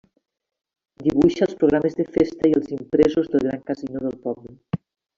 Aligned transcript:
Dibuixa 1.07 1.43
els 1.47 1.53
programes 1.59 1.99
de 2.01 2.07
festa 2.17 2.51
i 2.51 2.57
els 2.63 2.75
impresos 2.81 3.33
del 3.37 3.49
Gran 3.49 3.65
Casino 3.71 4.07
del 4.09 4.21
poble. 4.29 4.61